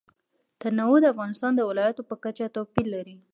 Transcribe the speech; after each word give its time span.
تنوع 0.61 0.97
د 1.01 1.05
افغانستان 1.13 1.51
د 1.55 1.61
ولایاتو 1.69 2.07
په 2.09 2.15
کچه 2.23 2.45
توپیر 2.55 2.85
لري. 2.95 3.17